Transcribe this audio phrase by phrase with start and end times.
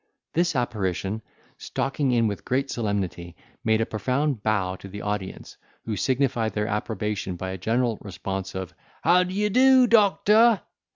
[0.33, 1.21] This apparition,
[1.59, 6.65] stalking in with great solemnity, made a profound bow to the audience, who signified their
[6.65, 10.61] approbation by a general response of "How d'ye do, doctor!"